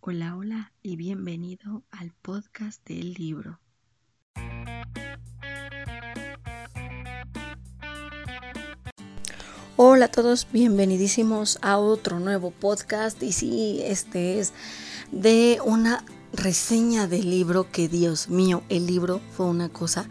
Hola, 0.00 0.36
hola 0.36 0.72
y 0.80 0.94
bienvenido 0.94 1.82
al 1.90 2.12
podcast 2.22 2.86
del 2.88 3.14
libro. 3.14 3.58
Hola 9.76 10.04
a 10.04 10.10
todos, 10.10 10.46
bienvenidísimos 10.52 11.58
a 11.62 11.78
otro 11.78 12.20
nuevo 12.20 12.52
podcast 12.52 13.20
y 13.24 13.32
sí, 13.32 13.80
este 13.82 14.38
es 14.38 14.52
de 15.10 15.58
una 15.64 16.04
reseña 16.32 17.08
del 17.08 17.28
libro 17.28 17.70
que 17.70 17.88
Dios 17.88 18.28
mío, 18.28 18.62
el 18.68 18.86
libro 18.86 19.20
fue 19.36 19.46
una 19.46 19.68
cosa 19.68 20.08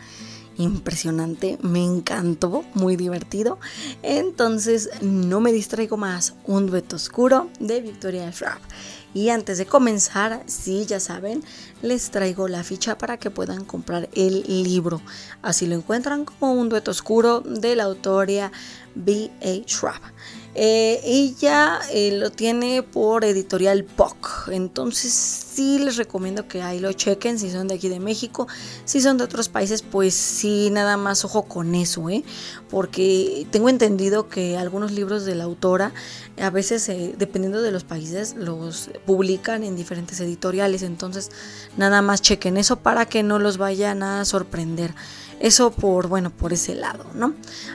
impresionante, 0.57 1.57
me 1.61 1.83
encantó, 1.83 2.63
muy 2.73 2.95
divertido. 2.95 3.59
Entonces 4.03 4.89
no 5.01 5.39
me 5.39 5.51
distraigo 5.51 5.97
más, 5.97 6.35
un 6.45 6.67
dueto 6.67 6.95
oscuro 6.95 7.49
de 7.59 7.81
Victoria 7.81 8.31
Schwab. 8.31 8.59
Y 9.13 9.29
antes 9.29 9.57
de 9.57 9.65
comenzar, 9.65 10.43
sí, 10.45 10.85
ya 10.85 10.99
saben, 10.99 11.43
les 11.81 12.11
traigo 12.11 12.47
la 12.47 12.63
ficha 12.63 12.97
para 12.97 13.17
que 13.17 13.31
puedan 13.31 13.65
comprar 13.65 14.09
el 14.13 14.43
libro. 14.63 15.01
Así 15.41 15.65
lo 15.65 15.75
encuentran 15.75 16.25
como 16.25 16.53
un 16.53 16.69
dueto 16.69 16.91
oscuro 16.91 17.41
de 17.41 17.75
la 17.75 17.85
autoría 17.85 18.51
B.A. 18.95 19.65
Schwab. 19.65 20.01
Eh, 20.59 21.01
ella 21.03 21.79
eh, 21.91 22.11
lo 22.13 22.31
tiene 22.31 22.81
por 22.81 23.23
editorial 23.23 23.83
POC. 23.83 24.49
Entonces 24.51 25.13
sí 25.13 25.77
les 25.77 25.97
recomiendo 25.97 26.47
que 26.47 26.63
ahí 26.63 26.79
lo 26.79 26.91
chequen 26.93 27.37
si 27.37 27.51
son 27.51 27.67
de 27.67 27.75
aquí 27.75 27.89
de 27.89 27.99
México. 27.99 28.47
Si 28.83 28.99
son 28.99 29.19
de 29.19 29.23
otros 29.23 29.49
países, 29.49 29.83
pues 29.83 30.15
sí, 30.15 30.69
nada 30.71 30.97
más 30.97 31.23
ojo 31.23 31.43
con 31.43 31.75
eso, 31.75 32.09
¿eh? 32.09 32.23
Porque 32.71 33.45
tengo 33.51 33.69
entendido 33.69 34.29
que 34.29 34.57
algunos 34.57 34.91
libros 34.91 35.25
de 35.25 35.35
la 35.35 35.43
autora, 35.43 35.93
a 36.41 36.49
veces 36.49 36.89
eh, 36.89 37.13
dependiendo 37.15 37.61
de 37.61 37.71
los 37.71 37.83
países, 37.83 38.33
los 38.35 38.89
publican 39.05 39.63
en 39.63 39.75
diferentes 39.75 40.19
editoriales. 40.21 40.81
Entonces 40.81 41.29
nada 41.77 42.01
más 42.01 42.23
chequen 42.23 42.57
eso 42.57 42.77
para 42.77 43.05
que 43.05 43.21
no 43.21 43.37
los 43.37 43.59
vayan 43.59 44.01
a 44.01 44.25
sorprender. 44.25 44.95
Eso 45.39 45.71
por, 45.71 46.07
bueno, 46.07 46.31
por 46.31 46.53
ese 46.53 46.75
lado, 46.75 47.05
¿no? 47.13 47.33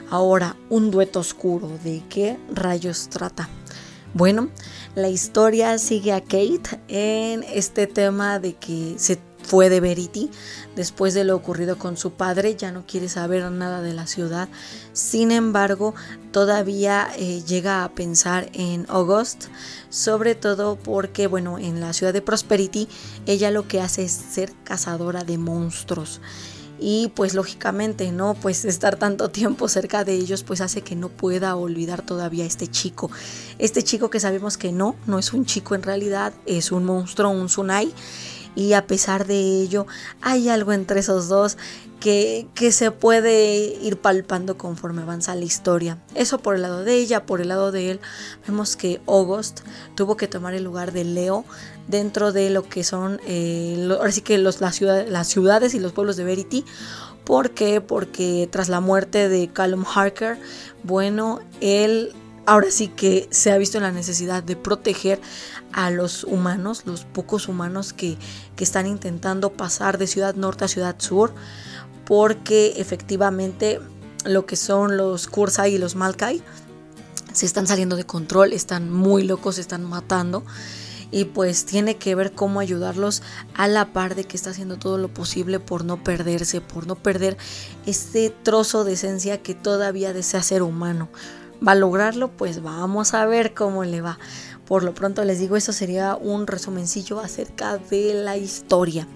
Ahora, 0.09 0.57
un 0.69 0.91
dueto 0.91 1.19
oscuro, 1.19 1.69
¿de 1.83 2.03
qué 2.09 2.37
rayos 2.53 3.09
trata? 3.09 3.49
Bueno, 4.13 4.49
la 4.95 5.09
historia 5.09 5.77
sigue 5.79 6.13
a 6.13 6.21
Kate 6.21 6.79
en 6.87 7.43
este 7.43 7.87
tema 7.87 8.39
de 8.39 8.53
que 8.53 8.95
se 8.97 9.17
fue 9.43 9.69
de 9.69 9.79
Verity 9.79 10.29
después 10.75 11.13
de 11.13 11.23
lo 11.23 11.35
ocurrido 11.35 11.77
con 11.77 11.97
su 11.97 12.13
padre, 12.13 12.55
ya 12.55 12.71
no 12.71 12.85
quiere 12.85 13.09
saber 13.09 13.49
nada 13.51 13.81
de 13.81 13.93
la 13.93 14.07
ciudad. 14.07 14.49
Sin 14.93 15.31
embargo, 15.31 15.93
todavía 16.31 17.09
eh, 17.17 17.43
llega 17.43 17.83
a 17.83 17.93
pensar 17.93 18.49
en 18.53 18.85
August, 18.87 19.45
sobre 19.89 20.35
todo 20.35 20.77
porque, 20.77 21.27
bueno, 21.27 21.59
en 21.59 21.81
la 21.81 21.93
ciudad 21.93 22.13
de 22.13 22.21
Prosperity, 22.21 22.87
ella 23.25 23.51
lo 23.51 23.67
que 23.67 23.81
hace 23.81 24.03
es 24.03 24.11
ser 24.11 24.53
cazadora 24.63 25.23
de 25.23 25.37
monstruos 25.37 26.21
y 26.85 27.07
pues 27.15 27.33
lógicamente 27.33 28.11
no 28.11 28.33
pues 28.33 28.65
estar 28.65 28.97
tanto 28.97 29.29
tiempo 29.29 29.69
cerca 29.69 30.03
de 30.03 30.15
ellos 30.15 30.43
pues 30.43 30.59
hace 30.59 30.81
que 30.81 30.97
no 30.97 31.07
pueda 31.07 31.55
olvidar 31.55 32.01
todavía 32.01 32.43
a 32.43 32.47
este 32.47 32.67
chico. 32.67 33.09
Este 33.57 33.83
chico 33.83 34.09
que 34.09 34.19
sabemos 34.19 34.57
que 34.57 34.73
no 34.73 34.97
no 35.07 35.17
es 35.17 35.31
un 35.31 35.45
chico 35.45 35.75
en 35.75 35.83
realidad 35.83 36.33
es 36.45 36.73
un 36.73 36.83
monstruo 36.83 37.29
un 37.29 37.47
tsunai 37.47 37.93
y 38.55 38.73
a 38.73 38.85
pesar 38.85 39.25
de 39.25 39.39
ello 39.39 39.87
hay 40.21 40.49
algo 40.49 40.73
entre 40.73 40.99
esos 40.99 41.29
dos 41.29 41.57
que, 42.03 42.71
se 42.73 42.91
puede 42.91 43.77
ir 43.81 43.95
palpando 43.97 44.57
conforme 44.57 45.03
avanza 45.03 45.35
la 45.35 45.45
historia. 45.45 45.97
Eso 46.15 46.37
por 46.37 46.55
el 46.55 46.61
lado 46.61 46.83
de 46.83 46.95
ella, 46.95 47.25
por 47.25 47.39
el 47.39 47.47
lado 47.47 47.71
de 47.71 47.91
él, 47.91 48.01
vemos 48.45 48.75
que 48.75 48.99
August 49.07 49.61
tuvo 49.95 50.17
que 50.17 50.27
tomar 50.27 50.53
el 50.53 50.65
lugar 50.65 50.91
de 50.91 51.05
Leo 51.05 51.45
dentro 51.87 52.33
de 52.33 52.49
lo 52.49 52.67
que 52.67 52.83
son, 52.83 53.21
eh, 53.25 53.87
ahora 53.97 54.11
sí 54.11 54.19
que 54.19 54.37
las 54.37 55.27
ciudades 55.27 55.73
y 55.73 55.79
los 55.79 55.93
pueblos 55.93 56.17
de 56.17 56.25
Verity. 56.25 56.65
¿Por 57.23 57.51
qué? 57.51 57.79
Porque 57.79 58.49
tras 58.51 58.67
la 58.67 58.81
muerte 58.81 59.29
de 59.29 59.47
Callum 59.47 59.85
Harker, 59.85 60.37
bueno, 60.83 61.39
él 61.61 62.11
ahora 62.45 62.69
sí 62.69 62.89
que 62.89 63.29
se 63.31 63.53
ha 63.53 63.57
visto 63.57 63.77
en 63.77 63.83
la 63.83 63.93
necesidad 63.93 64.43
de 64.43 64.57
proteger 64.57 65.21
a 65.71 65.89
los 65.89 66.25
humanos, 66.25 66.83
los 66.85 67.05
pocos 67.05 67.47
humanos 67.47 67.93
que, 67.93 68.17
que 68.57 68.65
están 68.65 68.87
intentando 68.87 69.53
pasar 69.53 69.97
de 69.97 70.07
ciudad 70.07 70.35
norte 70.35 70.65
a 70.65 70.67
ciudad 70.67 70.95
sur, 70.97 71.33
porque 72.05 72.73
efectivamente 72.77 73.79
lo 74.25 74.45
que 74.45 74.55
son 74.55 74.97
los 74.97 75.27
Kursai 75.27 75.75
y 75.75 75.77
los 75.77 75.95
Malkai 75.95 76.41
se 77.33 77.45
están 77.45 77.67
saliendo 77.67 77.95
de 77.95 78.05
control, 78.05 78.53
están 78.53 78.91
muy 78.91 79.23
locos, 79.23 79.55
se 79.55 79.61
están 79.61 79.83
matando 79.83 80.43
y 81.11 81.25
pues 81.25 81.65
tiene 81.65 81.97
que 81.97 82.15
ver 82.15 82.33
cómo 82.33 82.59
ayudarlos 82.59 83.21
a 83.53 83.67
la 83.67 83.93
par 83.93 84.15
de 84.15 84.23
que 84.23 84.35
está 84.35 84.49
haciendo 84.49 84.77
todo 84.77 84.97
lo 84.97 85.09
posible 85.09 85.59
por 85.59 85.85
no 85.85 86.03
perderse, 86.03 86.59
por 86.59 86.87
no 86.87 86.95
perder 86.95 87.37
este 87.85 88.31
trozo 88.31 88.83
de 88.83 88.93
esencia 88.93 89.41
que 89.41 89.53
todavía 89.53 90.13
desea 90.13 90.41
ser 90.41 90.63
humano 90.63 91.09
va 91.65 91.73
a 91.73 91.75
lograrlo, 91.75 92.29
pues 92.29 92.61
vamos 92.61 93.13
a 93.13 93.25
ver 93.25 93.53
cómo 93.53 93.83
le 93.83 94.01
va. 94.01 94.19
Por 94.65 94.83
lo 94.83 94.93
pronto 94.93 95.23
les 95.25 95.39
digo, 95.39 95.57
eso 95.57 95.73
sería 95.73 96.15
un 96.15 96.47
resumencillo 96.47 97.19
acerca 97.19 97.77
de 97.77 98.13
la 98.13 98.37
historia. 98.37 99.07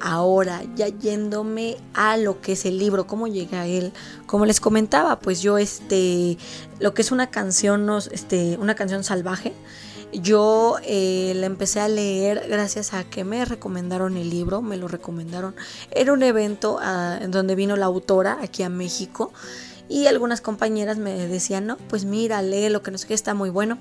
Ahora, 0.00 0.62
ya 0.76 0.88
yéndome 0.88 1.76
a 1.94 2.16
lo 2.16 2.40
que 2.40 2.52
es 2.52 2.64
el 2.64 2.78
libro, 2.78 3.06
cómo 3.06 3.26
llega 3.26 3.66
él. 3.66 3.92
Como 4.26 4.46
les 4.46 4.60
comentaba, 4.60 5.18
pues 5.18 5.40
yo 5.42 5.58
este, 5.58 6.38
lo 6.78 6.94
que 6.94 7.02
es 7.02 7.10
una 7.10 7.30
canción, 7.30 7.88
este, 8.12 8.56
una 8.58 8.74
canción 8.74 9.02
salvaje. 9.02 9.52
Yo 10.12 10.76
eh, 10.84 11.32
la 11.34 11.46
empecé 11.46 11.80
a 11.80 11.88
leer 11.88 12.46
gracias 12.48 12.94
a 12.94 13.02
que 13.02 13.24
me 13.24 13.44
recomendaron 13.44 14.16
el 14.16 14.30
libro, 14.30 14.62
me 14.62 14.76
lo 14.76 14.86
recomendaron. 14.86 15.56
Era 15.90 16.12
un 16.12 16.22
evento 16.22 16.78
ah, 16.80 17.18
en 17.20 17.32
donde 17.32 17.56
vino 17.56 17.76
la 17.76 17.86
autora 17.86 18.38
aquí 18.40 18.62
a 18.62 18.68
México 18.68 19.32
y 19.88 20.06
algunas 20.06 20.40
compañeras 20.40 20.96
me 20.96 21.12
decían, 21.12 21.66
no, 21.66 21.76
pues 21.76 22.04
mira, 22.04 22.40
lee 22.40 22.70
lo 22.70 22.82
que 22.82 22.90
no 22.90 22.98
sé 22.98 23.06
qué, 23.06 23.14
está 23.14 23.34
muy 23.34 23.50
bueno. 23.50 23.78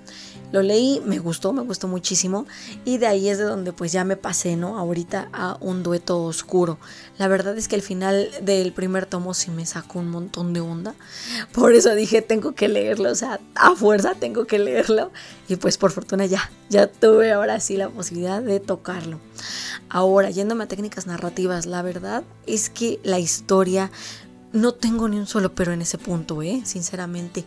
Lo 0.52 0.62
leí, 0.62 1.02
me 1.06 1.18
gustó, 1.18 1.54
me 1.54 1.62
gustó 1.62 1.88
muchísimo. 1.88 2.46
Y 2.84 2.98
de 2.98 3.08
ahí 3.08 3.30
es 3.30 3.38
de 3.38 3.46
donde 3.46 3.72
pues 3.72 3.92
ya 3.94 4.04
me 4.04 4.18
pasé, 4.18 4.56
¿no? 4.58 4.78
Ahorita 4.78 5.30
a 5.32 5.58
un 5.62 5.82
dueto 5.82 6.22
oscuro. 6.24 6.78
La 7.18 7.28
verdad 7.28 7.58
es 7.58 7.68
que 7.68 7.76
el 7.76 7.82
final 7.82 8.30
del 8.42 8.74
primer 8.74 9.06
tomo 9.06 9.34
sí 9.34 9.50
me 9.50 9.66
sacó 9.66 10.00
un 10.00 10.10
montón 10.10 10.54
de 10.54 10.60
onda. 10.60 10.94
Por 11.54 11.74
eso 11.74 11.96
dije, 11.96 12.22
tengo 12.22 12.54
que 12.54 12.68
leerlo, 12.68 13.10
o 13.10 13.16
sea, 13.16 13.40
a 13.56 13.76
fuerza 13.76 14.14
tengo 14.20 14.46
que 14.46 14.60
leerlo. 14.60 15.12
Y 15.48 15.56
pues 15.56 15.78
por 15.78 15.92
fortuna 15.92 16.26
ya, 16.26 16.52
ya 16.70 16.88
tuve 16.88 17.32
ahora 17.32 17.60
sí 17.62 17.78
la 17.78 17.90
posibilidad 17.90 18.42
de 18.42 18.60
tocarlo. 18.60 19.20
Ahora, 19.90 20.30
yéndome 20.32 20.64
a 20.66 20.68
técnicas 20.68 21.08
narrativas, 21.08 21.66
la 21.66 21.82
verdad 21.82 22.24
es 22.46 22.70
que 22.70 23.00
la 23.04 23.20
historia 23.20 23.92
no 24.54 24.74
tengo 24.74 25.10
ni 25.10 25.18
un 25.18 25.28
solo 25.28 25.54
pero 25.54 25.74
en 25.74 25.82
ese 25.82 25.98
punto, 25.98 26.42
¿eh? 26.42 26.62
sinceramente. 26.64 27.46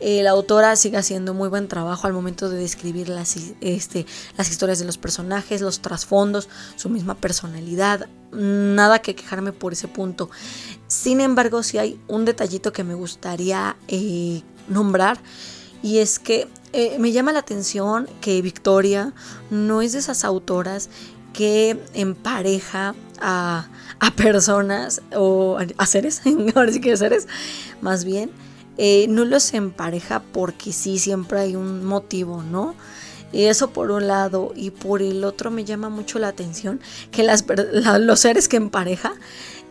Eh, 0.00 0.22
la 0.22 0.30
autora 0.30 0.76
sigue 0.76 0.96
haciendo 0.96 1.34
muy 1.34 1.48
buen 1.48 1.68
trabajo 1.68 2.06
al 2.06 2.14
momento 2.14 2.48
de 2.48 2.58
describir 2.58 3.10
las, 3.10 3.36
este, 3.60 4.06
las 4.36 4.50
historias 4.50 4.78
de 4.78 4.86
los 4.86 4.96
personajes, 4.96 5.60
los 5.60 5.80
trasfondos, 5.80 6.48
su 6.76 6.88
misma 6.88 7.14
personalidad. 7.14 8.08
Nada 8.32 9.00
que 9.00 9.14
quejarme 9.14 9.52
por 9.52 9.74
ese 9.74 9.88
punto. 9.88 10.30
Sin 10.86 11.20
embargo, 11.20 11.62
sí 11.62 11.76
hay 11.76 12.00
un 12.08 12.24
detallito 12.24 12.72
que 12.72 12.82
me 12.82 12.94
gustaría 12.94 13.76
eh, 13.88 14.42
nombrar. 14.68 15.20
Y 15.82 15.98
es 15.98 16.18
que 16.18 16.48
eh, 16.72 16.98
me 16.98 17.12
llama 17.12 17.32
la 17.32 17.40
atención 17.40 18.08
que 18.20 18.40
Victoria 18.40 19.12
no 19.50 19.82
es 19.82 19.92
de 19.92 19.98
esas 19.98 20.24
autoras 20.24 20.88
que 21.32 21.78
empareja 21.94 22.94
a, 23.20 23.68
a 23.98 24.10
personas 24.12 25.02
o 25.14 25.58
a 25.76 25.86
seres, 25.86 26.22
ahora 26.54 26.72
sí 26.72 26.80
que 26.80 26.96
seres, 26.96 27.28
más 27.80 28.04
bien, 28.04 28.30
eh, 28.78 29.06
no 29.08 29.24
los 29.24 29.52
empareja 29.52 30.22
porque 30.32 30.72
sí, 30.72 30.98
siempre 30.98 31.40
hay 31.40 31.56
un 31.56 31.84
motivo, 31.84 32.42
¿no? 32.42 32.74
Y 33.32 33.44
eso 33.44 33.70
por 33.70 33.90
un 33.90 34.08
lado, 34.08 34.52
y 34.56 34.70
por 34.70 35.02
el 35.02 35.22
otro 35.22 35.50
me 35.50 35.64
llama 35.64 35.88
mucho 35.88 36.18
la 36.18 36.28
atención 36.28 36.80
que 37.12 37.22
los 37.22 38.20
seres 38.20 38.48
que 38.48 38.56
empareja 38.56 39.12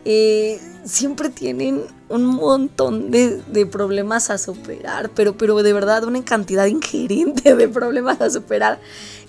eh, 0.04 0.60
siempre 0.84 1.28
tienen 1.28 1.82
un 2.08 2.24
montón 2.24 3.10
de, 3.10 3.66
problemas 3.70 4.30
a 4.30 4.38
superar, 4.38 5.10
pero, 5.10 5.36
pero 5.36 5.62
de 5.62 5.72
verdad 5.72 6.04
una 6.04 6.24
cantidad 6.24 6.66
ingerente 6.66 7.54
de 7.54 7.68
problemas 7.68 8.20
a 8.20 8.30
superar 8.30 8.80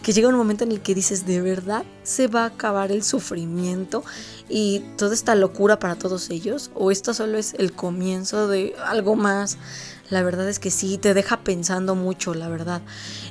que 0.01 0.13
llega 0.13 0.29
un 0.29 0.35
momento 0.35 0.63
en 0.63 0.71
el 0.71 0.81
que 0.81 0.95
dices, 0.95 1.25
de 1.25 1.41
verdad 1.41 1.83
se 2.03 2.27
va 2.27 2.43
a 2.43 2.47
acabar 2.47 2.91
el 2.91 3.03
sufrimiento 3.03 4.03
y 4.49 4.79
toda 4.97 5.13
esta 5.13 5.35
locura 5.35 5.77
para 5.77 5.95
todos 5.95 6.29
ellos, 6.29 6.71
o 6.73 6.89
esto 6.89 7.13
solo 7.13 7.37
es 7.37 7.53
el 7.55 7.73
comienzo 7.73 8.47
de 8.47 8.73
algo 8.85 9.15
más 9.15 9.57
la 10.11 10.21
verdad 10.23 10.47
es 10.49 10.59
que 10.59 10.69
sí, 10.71 10.97
te 10.97 11.13
deja 11.13 11.39
pensando 11.39 11.95
mucho, 11.95 12.33
la 12.33 12.49
verdad. 12.49 12.81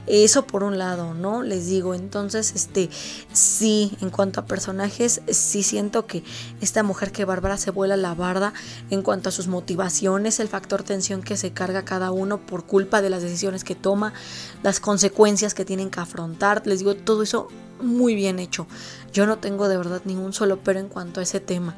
Eso 0.07 0.47
por 0.47 0.65
un 0.65 0.79
lado, 0.79 1.15
¿no? 1.15 1.43
Les 1.43 1.67
digo, 1.67 1.95
entonces, 1.95 2.53
este, 2.57 2.89
sí, 3.33 3.97
en 4.01 4.11
cuanto 4.11 4.41
a 4.41 4.47
personajes, 4.47 5.21
sí 5.29 5.63
siento 5.63 6.07
que 6.07 6.25
esta 6.61 6.83
mujer 6.83 7.13
que 7.13 7.27
Bárbara 7.27 7.59
se 7.59 7.71
vuela 7.71 7.97
la 7.97 8.15
barda 8.15 8.55
en 8.89 9.03
cuanto 9.03 9.29
a 9.29 9.33
sus 9.33 9.47
motivaciones, 9.47 10.41
el 10.41 10.49
factor 10.49 10.83
tensión 10.83 11.23
que 11.23 11.37
se 11.37 11.53
carga 11.53 11.85
cada 11.85 12.11
uno 12.13 12.39
por 12.39 12.65
culpa 12.65 13.03
de 13.03 13.11
las 13.11 13.23
decisiones 13.23 13.63
que 13.63 13.75
toma, 13.75 14.15
las 14.63 14.81
consecuencias 14.81 15.53
que 15.53 15.67
tienen 15.67 15.91
que 15.91 16.01
afrontar, 16.01 16.67
les 16.67 16.79
digo, 16.79 16.95
todo 16.97 17.23
eso 17.23 17.49
muy 17.81 18.15
bien 18.15 18.39
hecho. 18.39 18.67
Yo 19.13 19.27
no 19.27 19.39
tengo 19.39 19.69
de 19.69 19.77
verdad 19.77 20.03
ningún 20.05 20.33
solo 20.33 20.59
pero 20.63 20.79
en 20.79 20.89
cuanto 20.89 21.21
a 21.21 21.23
ese 21.23 21.41
tema. 21.41 21.77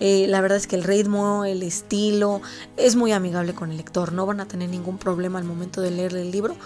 Eh, 0.00 0.26
la 0.28 0.40
verdad 0.40 0.58
es 0.58 0.66
que 0.66 0.76
el 0.76 0.84
ritmo, 0.84 1.44
el 1.44 1.62
estilo 1.62 2.40
es 2.76 2.96
muy 2.96 3.12
amigable 3.12 3.54
con 3.54 3.70
el 3.70 3.76
lector. 3.76 4.12
No 4.12 4.26
van 4.26 4.40
a 4.40 4.46
tener 4.46 4.68
ningún 4.68 4.98
problema 4.98 5.38
al 5.38 5.44
momento 5.44 5.80
de 5.80 5.90
leer 5.90 6.14
el 6.16 6.30
libro 6.30 6.56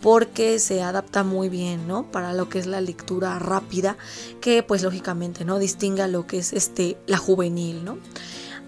porque 0.00 0.58
se 0.58 0.82
adapta 0.82 1.24
muy 1.24 1.48
bien, 1.48 1.86
¿no? 1.88 2.10
Para 2.10 2.32
lo 2.32 2.48
que 2.48 2.58
es 2.58 2.66
la 2.66 2.80
lectura 2.80 3.38
rápida, 3.38 3.96
que 4.40 4.62
pues 4.62 4.82
lógicamente, 4.82 5.44
¿no? 5.44 5.58
Distinga 5.58 6.06
lo 6.06 6.26
que 6.26 6.38
es 6.38 6.52
este, 6.52 6.98
la 7.06 7.16
juvenil, 7.16 7.84
¿no? 7.84 7.98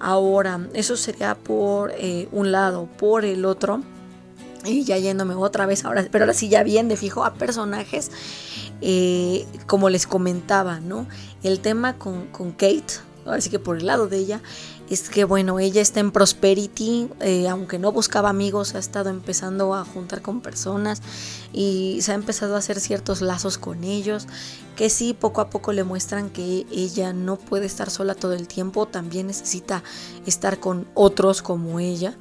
Ahora, 0.01 0.69
eso 0.75 0.97
sería 0.97 1.35
por 1.35 1.93
eh, 1.97 2.29
un 2.33 2.53
lado, 2.53 2.89
por 2.99 3.25
el 3.25 3.45
otro, 3.45 3.83
y 4.65 4.85
ya 4.85 4.97
yéndome 4.99 5.35
otra 5.35 5.67
vez 5.67 5.85
ahora, 5.85 6.07
pero 6.11 6.25
ahora 6.25 6.35
sí 6.35 6.49
ya 6.49 6.63
bien 6.63 6.89
de 6.89 6.97
fijo 6.97 7.25
a 7.25 7.35
personajes, 7.35 8.11
eh, 8.81 9.47
como 9.67 9.91
les 9.91 10.07
comentaba, 10.07 10.81
¿no? 10.81 11.07
El 11.43 11.61
tema 11.61 11.99
con, 11.99 12.29
Kate, 12.53 12.85
así 13.27 13.51
que 13.51 13.59
por 13.59 13.79
el 13.79 13.87
lado 13.87 14.09
de 14.09 14.19
ella, 14.19 14.41
es 14.89 15.11
que 15.11 15.25
bueno, 15.25 15.59
ella 15.59 15.83
está 15.83 16.01
en 16.01 16.13
Prosperity, 16.13 17.09
eh, 17.21 17.49
aunque 17.49 17.79
no 17.79 17.93
buscaba 17.93 18.31
amigos, 18.31 18.75
ha 18.75 18.79
estado 18.79 19.11
empezando 19.11 19.75
a 19.75 19.85
juntar 19.85 20.23
con 20.23 20.41
personas 20.41 21.03
y 21.53 21.99
se 22.03 22.13
ha 22.13 22.15
empezado 22.15 22.55
a 22.55 22.59
hacer 22.59 22.81
ciertos 22.81 23.21
lazos 23.21 23.59
con 23.59 23.85
ellos, 23.85 24.27
que 24.77 24.89
sí, 24.89 25.13
poco 25.13 25.41
a 25.41 25.51
poco 25.51 25.73
le 25.73 25.85
muestran 25.85 26.31
que 26.31 26.67
ella 26.71 27.13
no 27.13 27.37
puede 27.37 27.67
estar 27.67 27.91
sola 27.91 28.15
todo 28.15 28.33
el 28.33 28.49
tiempo, 28.49 28.87
también 28.87 29.27
necesita 29.27 29.83
estar 30.25 30.61
con 30.61 30.87
otros 30.95 31.43
como 31.43 31.81
ella, 31.81 32.17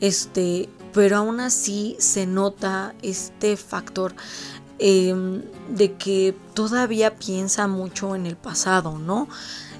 este, 0.00 0.68
pero 0.92 1.18
aún 1.18 1.40
así 1.40 1.96
se 2.00 2.26
nota 2.26 2.94
este 3.02 3.56
factor 3.56 4.14
em, 4.78 5.42
de 5.68 5.94
que 5.94 6.34
todavía 6.54 7.16
piensa 7.16 7.66
mucho 7.66 8.14
en 8.14 8.26
el 8.26 8.36
pasado, 8.36 8.98
¿no? 8.98 9.28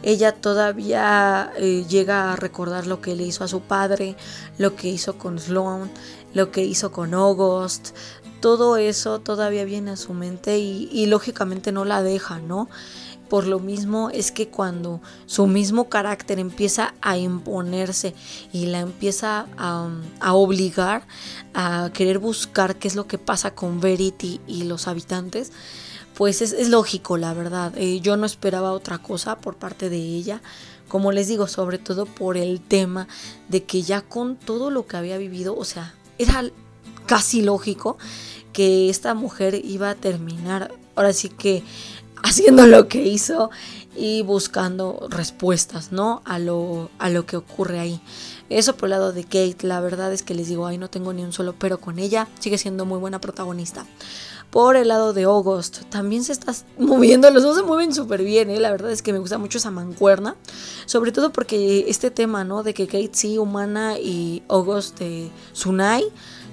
ella 0.02 0.32
todavía 0.32 1.52
eh, 1.56 1.84
llega 1.88 2.32
a 2.32 2.36
recordar 2.36 2.86
lo 2.86 3.00
que 3.00 3.16
le 3.16 3.24
hizo 3.24 3.44
a 3.44 3.48
su 3.48 3.60
padre, 3.60 4.16
lo 4.56 4.76
que 4.76 4.88
hizo 4.88 5.18
con 5.18 5.38
Sloan, 5.38 5.90
lo 6.34 6.50
que 6.50 6.64
hizo 6.64 6.92
con 6.92 7.14
August, 7.14 7.96
todo 8.40 8.76
eso 8.76 9.20
todavía 9.20 9.64
viene 9.64 9.92
a 9.92 9.96
su 9.96 10.14
mente 10.14 10.58
y, 10.58 11.06
lógicamente 11.06 11.72
no 11.72 11.84
la 11.84 12.02
deja, 12.02 12.38
¿no? 12.38 12.68
Por 13.28 13.46
lo 13.46 13.58
mismo 13.58 14.08
es 14.10 14.32
que 14.32 14.48
cuando 14.48 15.02
su 15.26 15.46
mismo 15.46 15.90
carácter 15.90 16.38
empieza 16.38 16.94
a 17.02 17.18
imponerse 17.18 18.14
y 18.52 18.66
la 18.66 18.80
empieza 18.80 19.46
a, 19.58 20.32
obligar 20.32 21.06
a 21.52 21.90
querer 21.92 22.18
buscar 22.18 22.76
qué 22.76 22.88
es 22.88 22.96
lo 22.96 23.06
que 23.06 23.18
pasa 23.18 23.54
con 23.54 23.80
Verity 23.80 24.40
y 24.46 24.64
los 24.64 24.88
habitantes, 24.88 25.52
pues 26.14 26.40
es, 26.40 26.68
lógico, 26.68 27.16
la 27.16 27.34
verdad. 27.34 27.72
Eh, 27.76 28.00
yo 28.00 28.16
no 28.16 28.24
esperaba 28.24 28.72
otra 28.72 28.98
cosa 28.98 29.36
por 29.36 29.56
parte 29.56 29.90
de 29.90 29.98
ella. 29.98 30.40
Como 30.88 31.12
les 31.12 31.28
digo, 31.28 31.46
sobre 31.48 31.78
todo 31.78 32.06
por 32.06 32.38
el 32.38 32.60
tema 32.60 33.08
de 33.48 33.64
que 33.64 33.82
ya 33.82 34.00
con 34.00 34.36
todo 34.36 34.70
lo 34.70 34.86
que 34.86 34.96
había 34.96 35.18
vivido, 35.18 35.54
o 35.54 35.64
sea, 35.64 35.94
era 36.16 36.42
casi 37.08 37.42
lógico 37.42 37.96
que 38.52 38.90
esta 38.90 39.14
mujer 39.14 39.60
iba 39.64 39.90
a 39.90 39.94
terminar, 39.94 40.72
ahora 40.94 41.12
sí 41.12 41.30
que 41.30 41.64
haciendo 42.22 42.66
lo 42.66 42.86
que 42.86 43.02
hizo 43.02 43.50
y 43.96 44.22
buscando 44.22 45.08
respuestas, 45.10 45.90
¿no? 45.90 46.22
A 46.24 46.38
lo, 46.38 46.90
a 46.98 47.08
lo 47.08 47.26
que 47.26 47.36
ocurre 47.36 47.80
ahí. 47.80 48.00
Eso 48.50 48.76
por 48.76 48.86
el 48.86 48.90
lado 48.90 49.12
de 49.12 49.24
Kate, 49.24 49.58
la 49.62 49.80
verdad 49.80 50.12
es 50.12 50.22
que 50.22 50.34
les 50.34 50.48
digo, 50.48 50.66
ahí 50.66 50.78
no 50.78 50.88
tengo 50.88 51.12
ni 51.12 51.22
un 51.22 51.32
solo 51.32 51.54
pero 51.58 51.78
con 51.78 51.98
ella, 51.98 52.28
sigue 52.38 52.58
siendo 52.58 52.84
muy 52.84 52.98
buena 52.98 53.20
protagonista 53.20 53.86
por 54.50 54.76
el 54.76 54.88
lado 54.88 55.12
de 55.12 55.24
August. 55.24 55.82
También 55.90 56.24
se 56.24 56.32
está 56.32 56.52
moviendo, 56.78 57.30
los 57.30 57.42
dos 57.42 57.56
se 57.56 57.62
mueven 57.62 57.94
súper 57.94 58.22
bien, 58.22 58.50
¿eh? 58.50 58.60
la 58.60 58.70
verdad 58.70 58.90
es 58.90 59.02
que 59.02 59.12
me 59.12 59.18
gusta 59.18 59.38
mucho 59.38 59.58
esa 59.58 59.70
mancuerna, 59.70 60.36
sobre 60.86 61.12
todo 61.12 61.32
porque 61.32 61.84
este 61.88 62.10
tema, 62.10 62.44
¿no? 62.44 62.62
De 62.62 62.74
que 62.74 62.86
Kate 62.86 63.10
sí, 63.12 63.38
humana 63.38 63.98
y 63.98 64.42
August 64.48 64.98
de 64.98 65.30
Tsunai, 65.52 66.04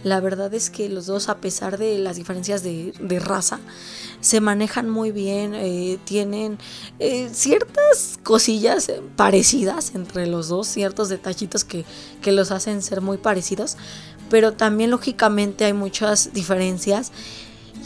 la 0.06 0.20
verdad 0.20 0.54
es 0.54 0.70
que 0.70 0.88
los 0.88 1.08
dos, 1.08 1.30
a 1.30 1.38
pesar 1.38 1.80
de 1.80 1.98
las 1.98 2.16
diferencias 2.16 2.62
de, 2.62 2.94
raza, 3.20 3.60
se 4.22 4.40
manejan 4.40 4.88
muy 4.88 5.12
bien, 5.12 5.56
eh, 5.56 5.98
tienen 6.04 6.60
eh, 7.00 7.32
ciertas 7.34 8.20
cosillas 8.22 8.92
parecidas 9.16 9.96
entre 9.96 10.28
los 10.28 10.48
dos, 10.48 10.68
ciertos 10.68 11.10
detallitos 11.10 11.64
que, 11.64 11.86
que 12.22 12.32
los 12.32 12.52
hacen 12.52 12.84
ser 12.84 13.02
muy 13.02 13.18
parecidos, 13.18 13.78
pero 14.30 14.54
también 14.54 14.92
lógicamente 14.92 15.66
hay 15.66 15.74
muchas 15.74 16.34
diferencias 16.34 17.12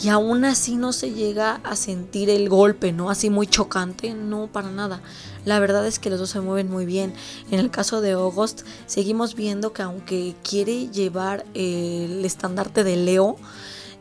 y 0.02 0.10
aún 0.10 0.46
así 0.46 0.78
no 0.78 0.94
se 0.94 1.12
llega 1.12 1.56
a 1.64 1.76
sentir 1.76 2.30
el 2.30 2.48
golpe, 2.48 2.94
¿no? 2.94 3.10
Así 3.10 3.30
muy 3.30 3.48
chocante, 3.48 4.14
no 4.14 4.48
para 4.48 4.72
nada. 4.72 5.02
La 5.46 5.60
verdad 5.60 5.86
es 5.86 6.00
que 6.00 6.10
los 6.10 6.20
dos 6.20 6.30
se 6.30 6.40
mueven 6.40 6.72
muy 6.72 6.86
bien. 6.86 7.14
En 7.52 7.60
el 7.60 7.70
caso 7.70 8.00
de 8.00 8.12
August, 8.12 8.62
seguimos 8.86 9.36
viendo 9.36 9.74
que 9.74 9.82
aunque 9.82 10.36
quiere 10.42 10.88
llevar 10.88 11.46
el 11.54 12.24
estandarte 12.24 12.84
de 12.86 12.96
Leo, 12.96 13.36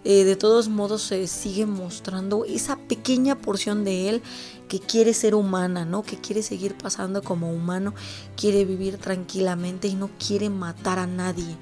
eh, 0.05 0.23
de 0.23 0.37
todos 0.37 0.69
modos 0.69 1.03
se 1.03 1.27
sigue 1.27 1.67
mostrando 1.67 2.45
esa 2.45 2.77
pequeña 2.77 3.35
porción 3.37 3.83
de 3.83 4.09
él 4.09 4.23
que 4.69 4.79
quiere 4.79 5.15
ser 5.15 5.35
humana, 5.35 5.85
¿no? 5.85 6.05
Que 6.05 6.17
quiere 6.17 6.43
seguir 6.43 6.77
pasando 6.77 7.23
como 7.23 7.53
humano, 7.53 7.95
quiere 8.37 8.65
vivir 8.65 8.99
tranquilamente 8.99 9.89
y 9.89 9.95
no 9.95 10.11
quiere 10.19 10.49
matar 10.49 11.01
a 11.01 11.07
nadie 11.07 11.57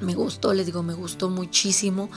me 0.00 0.14
gustó, 0.14 0.54
les 0.54 0.66
digo, 0.66 0.82
me 0.82 0.94
gustó 0.94 1.28
muchísimo. 1.28 2.10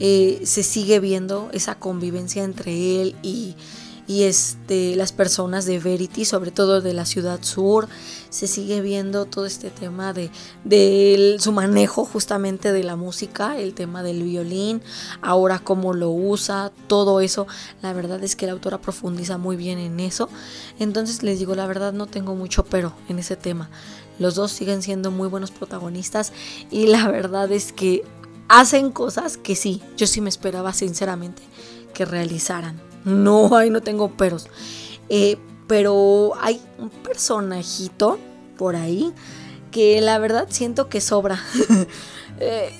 Eh, 0.00 0.40
se 0.44 0.62
sigue 0.62 0.98
viendo 1.00 1.48
esa 1.52 1.76
convivencia 1.76 2.42
entre 2.42 3.00
él 3.00 3.16
y, 3.22 3.54
este, 4.08 4.96
las 4.96 5.12
personas 5.12 5.64
de 5.64 5.78
Verity, 5.78 6.24
sobre 6.24 6.50
todo 6.50 6.80
de 6.80 6.92
la 6.92 7.06
ciudad 7.06 7.38
sur. 7.42 7.88
Se 8.28 8.46
sigue 8.48 8.80
viendo 8.80 9.24
todo 9.24 9.46
este 9.46 9.70
tema 9.70 10.12
de, 10.12 10.30
de 10.64 11.36
su 11.38 11.52
manejo 11.52 12.04
justamente 12.04 12.72
de 12.72 12.82
la 12.82 12.96
música, 12.96 13.56
el 13.56 13.72
tema 13.74 14.02
del 14.02 14.22
violín, 14.24 14.82
ahora 15.22 15.60
cómo 15.60 15.94
lo 15.94 16.10
usa, 16.10 16.72
todo 16.88 17.20
eso. 17.20 17.46
La 17.80 17.92
verdad 17.92 18.22
es 18.24 18.36
que 18.36 18.46
la 18.46 18.52
autora 18.52 18.80
profundiza 18.80 19.38
muy 19.38 19.56
bien 19.56 19.78
en 19.78 20.00
eso. 20.00 20.28
Entonces 20.78 21.22
les 21.22 21.38
digo, 21.38 21.54
la 21.54 21.66
verdad 21.66 21.92
no 21.92 22.06
tengo 22.06 22.34
mucho 22.34 22.64
pero 22.64 22.92
en 23.08 23.20
ese 23.20 23.36
tema. 23.36 23.70
Los 24.18 24.34
dos 24.34 24.52
siguen 24.52 24.82
siendo 24.82 25.10
muy 25.10 25.28
buenos 25.28 25.50
protagonistas 25.50 26.32
y 26.70 26.86
la 26.86 27.08
verdad 27.08 27.50
es 27.50 27.72
que 27.72 28.04
hacen 28.60 28.92
cosas 28.92 29.36
que 29.36 29.56
sí, 29.56 29.82
yo 29.96 30.06
sí 30.06 30.20
me 30.20 30.28
esperaba 30.28 30.72
sinceramente 30.72 31.42
que 31.92 32.04
realizaran. 32.04 32.80
No, 33.04 33.56
ahí 33.56 33.68
no 33.68 33.82
tengo 33.82 34.12
peros. 34.12 34.46
Eh, 35.08 35.36
pero 35.66 36.32
hay 36.40 36.60
un 36.78 36.88
personajito 36.88 38.18
por 38.56 38.76
ahí 38.76 39.12
que 39.70 40.00
la 40.00 40.18
verdad 40.18 40.46
siento 40.50 40.88
que 40.88 41.00
sobra. 41.00 41.42
eh, 42.38 42.70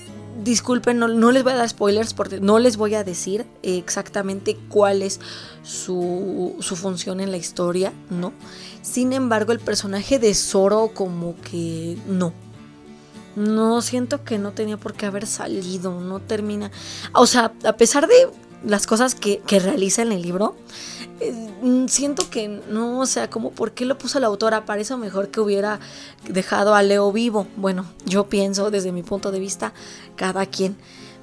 disculpen, 0.43 0.97
no, 0.97 1.31
les 1.31 1.43
voy 1.43 1.51
a 1.51 1.57
dar 1.57 1.67
spoilers 1.67 2.13
porque 2.13 2.39
no 2.39 2.59
les 2.59 2.77
voy 2.77 2.95
a 2.95 3.03
decir 3.03 3.45
exactamente 3.61 4.57
cuál 4.69 5.01
es 5.01 5.19
su, 5.63 6.55
su 6.59 6.77
función 6.77 7.19
en 7.19 7.31
la 7.31 7.37
historia, 7.37 7.91
¿no? 8.09 8.31
Sin 8.81 9.11
embargo, 9.11 9.51
el 9.51 9.59
personaje 9.59 10.19
de 10.19 10.33
Zoro 10.35 10.91
como 10.93 11.35
que 11.41 11.97
no. 12.07 12.33
No 13.35 13.81
siento 13.81 14.23
que 14.23 14.37
no 14.37 14.51
tenía 14.51 14.77
por 14.77 14.93
qué 14.93 15.05
haber 15.05 15.27
salido, 15.27 15.99
no 15.99 16.19
termina. 16.19 16.71
O 17.13 17.27
sea, 17.27 17.51
a 17.63 17.73
pesar 17.73 18.07
de 18.07 18.29
las 18.65 18.87
cosas 18.87 19.15
que, 19.15 19.41
que 19.45 19.59
realiza 19.59 20.01
en 20.01 20.11
el 20.11 20.21
libro, 20.21 20.55
eh, 21.21 21.85
siento 21.87 22.29
que 22.29 22.47
no, 22.47 22.99
o 22.99 23.05
sea, 23.05 23.29
como 23.29 23.51
por 23.51 23.71
qué 23.71 23.85
lo 23.85 23.97
puso 23.97 24.19
la 24.19 24.27
autora, 24.27 24.65
para 24.65 24.81
eso 24.81 24.97
mejor 24.97 25.29
que 25.29 25.39
hubiera 25.39 25.79
dejado 26.27 26.75
a 26.75 26.83
Leo 26.83 27.11
vivo. 27.11 27.47
Bueno, 27.55 27.85
yo 28.05 28.27
pienso 28.27 28.71
desde 28.71 28.91
mi 28.91 29.03
punto 29.03 29.31
de 29.31 29.39
vista, 29.39 29.73
cada 30.15 30.45
quien. 30.45 30.75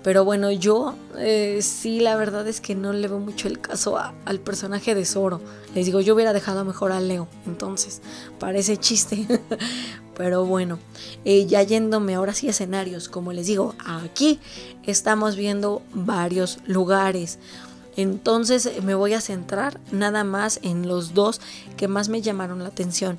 Pero 0.02 0.24
bueno, 0.24 0.50
yo 0.50 0.96
eh, 1.18 1.60
sí, 1.62 2.00
la 2.00 2.16
verdad 2.16 2.46
es 2.48 2.60
que 2.60 2.74
no 2.74 2.92
le 2.92 3.06
veo 3.06 3.18
mucho 3.18 3.46
el 3.46 3.60
caso 3.60 3.98
al 3.98 4.40
personaje 4.40 4.94
de 4.94 5.04
Zoro. 5.04 5.40
Les 5.74 5.86
digo, 5.86 6.00
yo 6.00 6.14
hubiera 6.14 6.32
dejado 6.32 6.64
mejor 6.64 6.92
a 6.92 7.00
Leo. 7.00 7.28
Entonces, 7.46 8.02
parece 8.38 8.76
chiste. 8.76 9.26
Pero 10.16 10.44
bueno, 10.44 10.78
eh, 11.24 11.46
ya 11.46 11.62
yéndome 11.62 12.14
ahora 12.14 12.34
sí 12.34 12.48
a 12.48 12.50
escenarios, 12.50 13.08
como 13.08 13.32
les 13.32 13.46
digo, 13.46 13.74
aquí 13.84 14.40
estamos 14.82 15.36
viendo 15.36 15.82
varios 15.94 16.58
lugares. 16.66 17.38
Entonces 17.96 18.70
me 18.82 18.94
voy 18.94 19.14
a 19.14 19.20
centrar 19.20 19.80
nada 19.90 20.24
más 20.24 20.60
en 20.62 20.88
los 20.88 21.14
dos 21.14 21.40
que 21.76 21.88
más 21.88 22.08
me 22.08 22.22
llamaron 22.22 22.58
la 22.58 22.68
atención. 22.68 23.18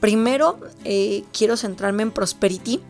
Primero, 0.00 0.58
eh, 0.84 1.24
quiero 1.32 1.56
centrarme 1.56 2.02
en 2.02 2.10
Prosperity 2.10 2.80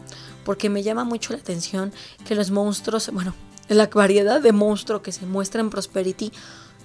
porque 0.44 0.68
me 0.68 0.82
llama 0.82 1.04
mucho 1.04 1.32
la 1.32 1.38
atención 1.38 1.92
que 2.26 2.34
los 2.34 2.50
monstruos, 2.50 3.10
bueno, 3.12 3.34
la 3.68 3.86
variedad 3.86 4.40
de 4.40 4.52
monstruos 4.52 5.02
que 5.02 5.12
se 5.12 5.26
muestra 5.26 5.60
en 5.60 5.70
Prosperity 5.70 6.32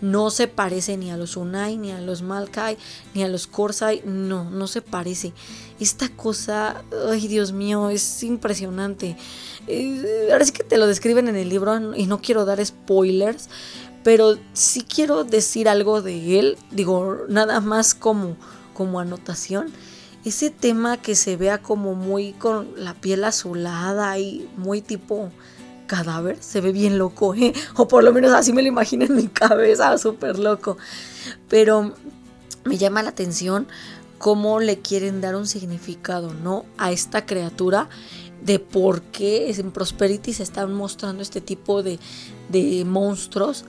no 0.01 0.29
se 0.29 0.47
parece 0.47 0.97
ni 0.97 1.09
a 1.09 1.17
los 1.17 1.37
Unai, 1.37 1.77
ni 1.77 1.91
a 1.91 2.01
los 2.01 2.21
Malkai, 2.21 2.77
ni 3.13 3.23
a 3.23 3.27
los 3.27 3.47
Korsai, 3.47 4.01
no, 4.05 4.49
no 4.49 4.67
se 4.67 4.81
parece. 4.81 5.33
Esta 5.79 6.09
cosa, 6.09 6.83
ay 7.09 7.27
Dios 7.27 7.53
mío, 7.53 7.89
es 7.89 8.23
impresionante. 8.23 9.15
Eh, 9.67 10.29
ahora 10.31 10.45
sí 10.45 10.51
que 10.51 10.63
te 10.63 10.77
lo 10.77 10.87
describen 10.87 11.27
en 11.27 11.35
el 11.35 11.49
libro 11.49 11.95
y 11.95 12.07
no 12.07 12.21
quiero 12.21 12.45
dar 12.45 12.63
spoilers, 12.63 13.49
pero 14.03 14.37
sí 14.53 14.83
quiero 14.83 15.23
decir 15.23 15.67
algo 15.67 16.01
de 16.01 16.39
él, 16.39 16.57
digo, 16.71 17.17
nada 17.29 17.59
más 17.61 17.95
como, 17.95 18.35
como 18.73 18.99
anotación. 18.99 19.71
Ese 20.25 20.49
tema 20.49 20.97
que 20.97 21.15
se 21.15 21.37
vea 21.37 21.59
como 21.59 21.93
muy 21.93 22.33
con 22.33 22.69
la 22.75 22.95
piel 22.95 23.23
azulada 23.23 24.17
y 24.17 24.49
muy 24.57 24.81
tipo 24.81 25.29
cadáver, 25.85 26.37
se 26.41 26.61
ve 26.61 26.71
bien 26.71 26.97
loco, 26.97 27.35
¿eh? 27.35 27.53
o 27.75 27.87
por 27.87 28.03
lo 28.03 28.11
menos 28.11 28.33
así 28.33 28.51
me 28.51 28.63
lo 28.63 28.67
imagino 28.67 29.05
en 29.05 29.15
mi 29.15 29.27
cabeza, 29.27 29.97
súper 29.99 30.39
loco. 30.39 30.77
Pero 31.47 31.93
me 32.63 32.77
llama 32.77 33.03
la 33.03 33.09
atención 33.09 33.67
cómo 34.17 34.59
le 34.59 34.79
quieren 34.79 35.21
dar 35.21 35.35
un 35.35 35.45
significado, 35.45 36.33
¿no? 36.33 36.65
A 36.77 36.91
esta 36.91 37.27
criatura 37.27 37.87
de 38.43 38.57
por 38.59 39.03
qué 39.03 39.51
en 39.51 39.71
Prosperity 39.71 40.33
se 40.33 40.43
están 40.43 40.73
mostrando 40.73 41.21
este 41.21 41.41
tipo 41.41 41.83
de, 41.83 41.99
de 42.49 42.83
monstruos 42.85 43.65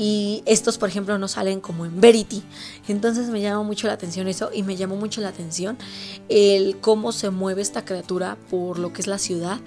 y 0.00 0.42
estos 0.46 0.78
por 0.78 0.88
ejemplo 0.88 1.18
no 1.18 1.28
salen 1.28 1.60
como 1.60 1.84
en 1.84 2.00
Verity. 2.00 2.42
Entonces 2.88 3.28
me 3.28 3.42
llama 3.42 3.62
mucho 3.64 3.86
la 3.86 3.92
atención 3.92 4.28
eso 4.28 4.48
y 4.50 4.62
me 4.62 4.76
llamó 4.76 4.96
mucho 4.96 5.20
la 5.20 5.28
atención 5.28 5.76
el 6.30 6.78
cómo 6.80 7.12
se 7.12 7.28
mueve 7.28 7.60
esta 7.60 7.84
criatura 7.84 8.38
por 8.48 8.78
lo 8.78 8.94
que 8.94 9.02
es 9.02 9.06
la 9.06 9.18
ciudad 9.18 9.60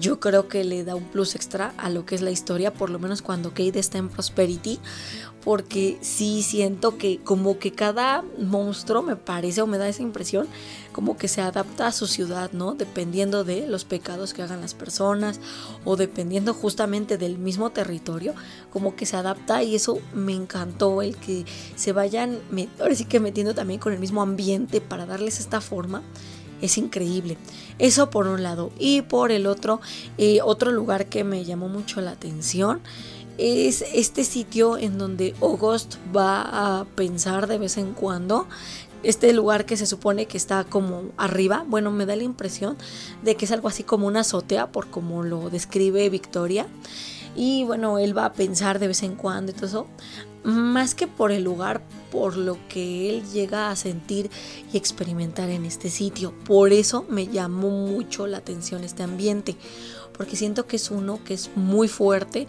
yo 0.00 0.20
creo 0.20 0.48
que 0.48 0.64
le 0.64 0.84
da 0.84 0.94
un 0.94 1.04
plus 1.04 1.34
extra 1.34 1.74
a 1.76 1.90
lo 1.90 2.04
que 2.04 2.14
es 2.14 2.22
la 2.22 2.30
historia, 2.30 2.72
por 2.72 2.90
lo 2.90 2.98
menos 2.98 3.22
cuando 3.22 3.50
Kate 3.50 3.78
está 3.78 3.98
en 3.98 4.08
Prosperity, 4.08 4.78
porque 5.44 5.98
sí 6.00 6.42
siento 6.42 6.96
que 6.96 7.18
como 7.18 7.58
que 7.58 7.72
cada 7.72 8.24
monstruo 8.38 9.02
me 9.02 9.14
parece 9.14 9.60
o 9.60 9.66
me 9.66 9.76
da 9.76 9.88
esa 9.88 10.02
impresión 10.02 10.46
como 10.92 11.18
que 11.18 11.28
se 11.28 11.42
adapta 11.42 11.86
a 11.86 11.92
su 11.92 12.06
ciudad, 12.06 12.50
¿no? 12.52 12.74
Dependiendo 12.74 13.44
de 13.44 13.66
los 13.66 13.84
pecados 13.84 14.32
que 14.32 14.42
hagan 14.42 14.62
las 14.62 14.74
personas 14.74 15.40
o 15.84 15.96
dependiendo 15.96 16.54
justamente 16.54 17.18
del 17.18 17.36
mismo 17.36 17.70
territorio, 17.70 18.34
como 18.72 18.96
que 18.96 19.04
se 19.04 19.16
adapta 19.16 19.62
y 19.62 19.74
eso 19.74 19.98
me 20.14 20.32
encantó 20.32 21.02
el 21.02 21.16
que 21.16 21.44
se 21.76 21.92
vayan, 21.92 22.40
ahora 22.80 22.94
sí 22.94 23.04
que 23.04 23.20
metiendo 23.20 23.54
también 23.54 23.80
con 23.80 23.92
el 23.92 23.98
mismo 23.98 24.22
ambiente 24.22 24.80
para 24.80 25.04
darles 25.04 25.40
esta 25.40 25.60
forma 25.60 26.02
es 26.62 26.78
increíble. 26.78 27.36
Eso 27.78 28.10
por 28.10 28.26
un 28.26 28.42
lado. 28.42 28.70
Y 28.78 29.02
por 29.02 29.32
el 29.32 29.46
otro, 29.46 29.80
eh, 30.18 30.40
otro 30.42 30.70
lugar 30.70 31.06
que 31.06 31.24
me 31.24 31.44
llamó 31.44 31.68
mucho 31.68 32.00
la 32.00 32.12
atención 32.12 32.80
es 33.36 33.82
este 33.92 34.24
sitio 34.24 34.78
en 34.78 34.96
donde 34.98 35.34
August 35.40 35.96
va 36.14 36.80
a 36.80 36.84
pensar 36.84 37.46
de 37.46 37.58
vez 37.58 37.76
en 37.78 37.92
cuando. 37.92 38.46
Este 39.02 39.32
lugar 39.34 39.66
que 39.66 39.76
se 39.76 39.86
supone 39.86 40.26
que 40.26 40.38
está 40.38 40.64
como 40.64 41.10
arriba, 41.18 41.64
bueno, 41.68 41.90
me 41.90 42.06
da 42.06 42.16
la 42.16 42.22
impresión 42.22 42.78
de 43.22 43.34
que 43.34 43.44
es 43.44 43.52
algo 43.52 43.68
así 43.68 43.82
como 43.82 44.06
una 44.06 44.20
azotea, 44.20 44.72
por 44.72 44.88
como 44.88 45.22
lo 45.22 45.50
describe 45.50 46.08
Victoria. 46.08 46.66
Y 47.36 47.64
bueno, 47.64 47.98
él 47.98 48.16
va 48.16 48.26
a 48.26 48.32
pensar 48.32 48.78
de 48.78 48.88
vez 48.88 49.02
en 49.02 49.16
cuando 49.16 49.52
y 49.52 49.54
todo 49.54 49.66
eso. 49.66 49.86
Más 50.44 50.94
que 50.94 51.06
por 51.06 51.32
el 51.32 51.42
lugar, 51.42 51.82
por 52.12 52.36
lo 52.36 52.58
que 52.68 53.10
él 53.10 53.24
llega 53.32 53.70
a 53.70 53.76
sentir 53.76 54.30
y 54.72 54.76
experimentar 54.76 55.48
en 55.50 55.64
este 55.64 55.90
sitio. 55.90 56.32
Por 56.44 56.72
eso 56.72 57.04
me 57.08 57.26
llamó 57.26 57.70
mucho 57.70 58.26
la 58.26 58.38
atención 58.38 58.84
este 58.84 59.02
ambiente. 59.02 59.56
Porque 60.16 60.36
siento 60.36 60.66
que 60.66 60.76
es 60.76 60.90
uno 60.90 61.18
que 61.24 61.34
es 61.34 61.50
muy 61.56 61.88
fuerte, 61.88 62.46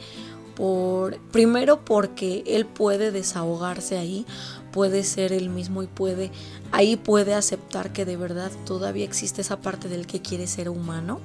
por, 0.56 1.18
primero 1.32 1.84
porque 1.84 2.44
él 2.48 2.66
puede 2.66 3.12
desahogarse 3.12 3.98
ahí, 3.98 4.26
puede 4.72 5.04
ser 5.04 5.34
él 5.34 5.50
mismo 5.50 5.84
y 5.84 5.88
puede, 5.88 6.32
ahí 6.72 6.96
puede 6.96 7.34
aceptar 7.34 7.92
que 7.92 8.06
de 8.06 8.18
verdad 8.18 8.52
todavía 8.66 9.06
existe 9.06 9.42
esa 9.42 9.62
parte 9.62 9.90
del 9.90 10.08
que 10.08 10.22
quiere 10.22 10.48
ser 10.48 10.70
humano. 10.70 11.20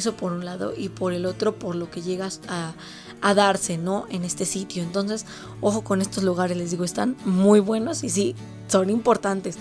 Por 0.00 0.32
un 0.32 0.44
lado 0.44 0.72
y 0.76 0.88
por 0.88 1.12
el 1.12 1.26
otro 1.26 1.58
por 1.58 1.74
lo 1.74 1.90
que 1.90 2.02
llegas 2.02 2.40
a, 2.48 2.72
a 3.20 3.34
darse, 3.34 3.78
¿no? 3.78 4.06
En 4.10 4.24
este 4.24 4.44
sitio. 4.44 4.82
Entonces, 4.82 5.26
ojo 5.60 5.82
con 5.82 6.00
estos 6.00 6.24
lugares, 6.24 6.56
les 6.56 6.70
digo, 6.70 6.84
están 6.84 7.16
muy 7.24 7.60
buenos 7.60 8.04
y 8.04 8.10
sí, 8.10 8.34
son 8.68 8.90
importantes. 8.90 9.58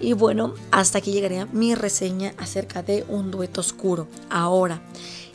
Y 0.00 0.14
bueno, 0.14 0.54
hasta 0.70 0.98
aquí 0.98 1.12
llegaría 1.12 1.46
mi 1.52 1.74
reseña 1.74 2.34
acerca 2.38 2.82
de 2.82 3.04
un 3.08 3.30
dueto 3.30 3.60
oscuro. 3.60 4.08
Ahora, 4.30 4.82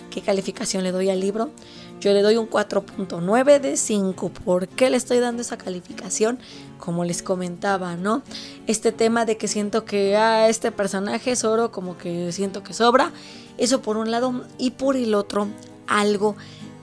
¿qué 0.09 0.21
calificación 0.21 0.83
le 0.83 0.91
doy 0.91 1.09
al 1.09 1.19
libro? 1.19 1.51
Yo 1.99 2.13
le 2.13 2.21
doy 2.21 2.37
un 2.37 2.49
4.9 2.49 3.59
de 3.59 3.77
5. 3.77 4.29
¿Por 4.29 4.67
qué 4.67 4.89
le 4.89 4.97
estoy 4.97 5.19
dando 5.19 5.41
esa 5.41 5.57
calificación? 5.57 6.37
Como 6.77 7.03
les 7.03 7.21
comentaba, 7.21 7.95
¿no? 7.95 8.23
Este 8.67 8.91
tema 8.91 9.25
de 9.25 9.37
que 9.37 9.47
siento 9.47 9.85
que 9.85 10.15
ah, 10.15 10.49
este 10.49 10.71
personaje 10.71 11.31
es 11.31 11.43
oro, 11.43 11.71
como 11.71 11.97
que 11.97 12.31
siento 12.31 12.63
que 12.63 12.73
sobra. 12.73 13.11
Eso 13.57 13.81
por 13.81 13.97
un 13.97 14.11
lado. 14.11 14.45
Y 14.57 14.71
por 14.71 14.95
el 14.95 15.15
otro, 15.15 15.47
algo 15.87 16.35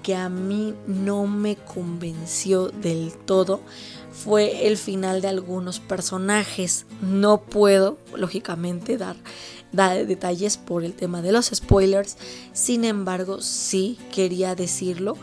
que 0.03 0.15
a 0.15 0.29
mí 0.29 0.75
no 0.87 1.27
me 1.27 1.57
convenció 1.57 2.69
del 2.69 3.13
todo 3.15 3.61
fue 4.13 4.69
el 4.69 4.77
final 4.77 5.21
de 5.21 5.29
algunos 5.29 5.81
personajes. 5.81 6.87
No 7.01 7.41
puedo, 7.41 7.99
lógicamente, 8.15 8.97
dar 8.97 9.17
da 9.75 9.95
detalles 9.95 10.57
por 10.57 10.85
el 10.85 10.95
tema 10.95 11.21
de 11.21 11.33
los 11.33 11.47
spoilers. 11.47 12.17
Sin 12.53 12.85
embargo, 12.85 13.41
sí 13.41 13.99
quería 14.13 14.55
decirlo. 14.55 15.17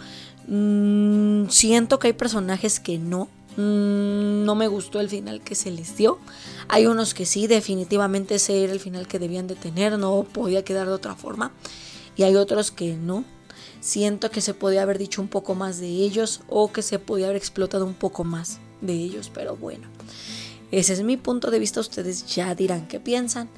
Mm, 0.48 1.48
siento 1.50 2.00
que 2.00 2.08
hay 2.08 2.14
personajes 2.14 2.80
que 2.80 2.98
no. 2.98 3.30
Mm, 3.58 4.46
no 4.46 4.56
me 4.56 4.68
gustó 4.68 5.00
el 5.00 5.10
final 5.10 5.42
que 5.42 5.56
se 5.56 5.72
les 5.72 5.98
dio. 5.98 6.20
Hay 6.68 6.86
unos 6.86 7.14
que 7.14 7.26
sí, 7.26 7.48
definitivamente 7.48 8.36
ese 8.36 8.64
era 8.64 8.74
el 8.74 8.80
final 8.80 9.08
que 9.08 9.20
debían 9.20 9.48
de 9.48 9.56
tener, 9.56 9.98
no 10.00 10.24
podía 10.24 10.64
quedar 10.64 10.88
de 10.88 10.94
otra 10.94 11.16
forma. 11.16 11.52
Y 12.16 12.24
hay 12.24 12.36
otros 12.36 12.72
que 12.72 12.96
no. 12.96 13.24
Siento 13.80 14.30
que 14.30 14.42
se 14.42 14.54
podía 14.54 14.84
haber 14.84 14.98
dicho 14.98 15.22
un 15.22 15.28
poco 15.28 15.56
más 15.56 15.80
de 15.80 15.88
ellos 15.88 16.42
o 16.48 16.72
que 16.72 16.82
se 16.82 17.00
podía 17.00 17.26
haber 17.26 17.38
explotado 17.38 17.86
un 17.86 17.96
poco 17.96 18.24
más 18.24 18.60
de 18.80 18.94
ellos, 18.94 19.32
pero 19.34 19.56
bueno. 19.56 19.88
Ese 20.72 20.94
es 20.94 21.04
mi 21.04 21.18
punto 21.18 21.52
de 21.52 21.60
vista, 21.60 21.80
ustedes 21.80 22.26
ya 22.34 22.56
dirán 22.56 22.88
qué 22.88 23.00
piensan. 23.00 23.50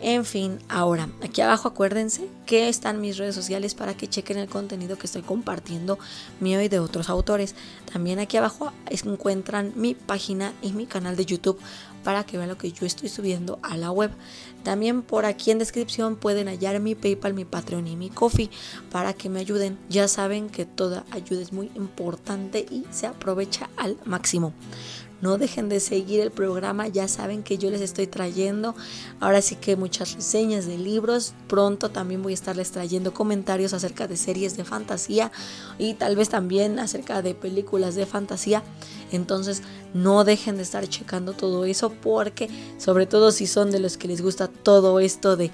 En 0.00 0.26
fin, 0.26 0.58
ahora, 0.68 1.08
aquí 1.22 1.40
abajo 1.40 1.68
acuérdense 1.68 2.28
que 2.44 2.68
están 2.68 3.00
mis 3.00 3.16
redes 3.16 3.34
sociales 3.34 3.74
para 3.74 3.96
que 3.96 4.08
chequen 4.08 4.36
el 4.36 4.48
contenido 4.48 4.98
que 4.98 5.06
estoy 5.06 5.22
compartiendo 5.22 5.98
mío 6.38 6.60
y 6.60 6.68
de 6.68 6.80
otros 6.80 7.08
autores. 7.08 7.54
También 7.90 8.18
aquí 8.18 8.36
abajo 8.36 8.72
encuentran 8.90 9.72
mi 9.74 9.94
página 9.94 10.52
y 10.60 10.72
mi 10.72 10.86
canal 10.86 11.16
de 11.16 11.24
YouTube 11.24 11.58
para 12.04 12.24
que 12.24 12.36
vean 12.36 12.50
lo 12.50 12.58
que 12.58 12.70
yo 12.70 12.86
estoy 12.86 13.08
subiendo 13.08 13.58
a 13.62 13.76
la 13.76 13.90
web. 13.90 14.10
También 14.62 15.02
por 15.02 15.24
aquí 15.24 15.50
en 15.50 15.58
descripción 15.58 16.16
pueden 16.16 16.46
hallar 16.46 16.78
mi 16.78 16.94
PayPal, 16.94 17.34
mi 17.34 17.44
Patreon 17.44 17.88
y 17.88 17.96
mi 17.96 18.10
Coffee 18.10 18.50
para 18.92 19.14
que 19.14 19.28
me 19.28 19.40
ayuden. 19.40 19.78
Ya 19.88 20.08
saben 20.08 20.48
que 20.48 20.66
toda 20.66 21.04
ayuda 21.10 21.40
es 21.40 21.52
muy 21.52 21.70
importante 21.74 22.66
y 22.70 22.84
se 22.90 23.06
aprovecha 23.06 23.70
al 23.76 23.96
máximo. 24.04 24.52
No 25.20 25.38
dejen 25.38 25.68
de 25.68 25.80
seguir 25.80 26.20
el 26.20 26.30
programa, 26.30 26.88
ya 26.88 27.08
saben 27.08 27.42
que 27.42 27.56
yo 27.56 27.70
les 27.70 27.80
estoy 27.80 28.06
trayendo 28.06 28.74
ahora 29.20 29.40
sí 29.40 29.56
que 29.56 29.76
muchas 29.76 30.14
reseñas 30.14 30.66
de 30.66 30.76
libros. 30.76 31.32
Pronto 31.48 31.90
también 31.90 32.22
voy 32.22 32.32
a 32.32 32.34
estarles 32.34 32.70
trayendo 32.70 33.14
comentarios 33.14 33.72
acerca 33.72 34.06
de 34.06 34.16
series 34.16 34.56
de 34.56 34.64
fantasía 34.64 35.32
y 35.78 35.94
tal 35.94 36.16
vez 36.16 36.28
también 36.28 36.78
acerca 36.78 37.22
de 37.22 37.34
películas 37.34 37.94
de 37.94 38.06
fantasía. 38.06 38.62
Entonces 39.12 39.62
no 39.94 40.24
dejen 40.24 40.56
de 40.56 40.62
estar 40.64 40.86
checando 40.88 41.32
todo 41.32 41.64
eso 41.64 41.90
porque 41.90 42.50
sobre 42.78 43.06
todo 43.06 43.30
si 43.30 43.46
son 43.46 43.70
de 43.70 43.78
los 43.78 43.96
que 43.96 44.08
les 44.08 44.20
gusta 44.20 44.48
todo 44.48 45.00
esto 45.00 45.36
de, 45.36 45.50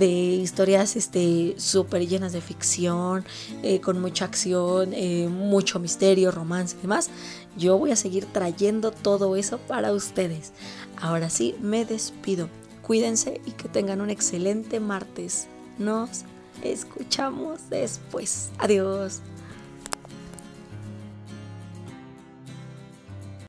historias 0.00 0.96
este, 0.96 1.54
súper 1.58 2.08
llenas 2.08 2.32
de 2.32 2.40
ficción, 2.40 3.24
eh, 3.62 3.80
con 3.80 4.00
mucha 4.00 4.24
acción, 4.24 4.92
eh, 4.92 5.28
mucho 5.28 5.78
misterio, 5.78 6.30
romance 6.30 6.76
y 6.78 6.82
demás, 6.82 7.10
yo 7.56 7.78
voy 7.78 7.90
a 7.90 7.96
seguir 7.96 8.26
trayendo 8.26 8.90
todo 8.90 9.36
eso 9.36 9.58
para 9.58 9.92
ustedes. 9.92 10.52
Ahora 11.00 11.30
sí, 11.30 11.54
me 11.60 11.84
despido. 11.84 12.48
Cuídense 12.82 13.40
y 13.46 13.52
que 13.52 13.68
tengan 13.68 14.00
un 14.00 14.10
excelente 14.10 14.80
martes. 14.80 15.48
Nos 15.78 16.24
escuchamos 16.62 17.68
después. 17.68 18.50
Adiós. 18.58 19.20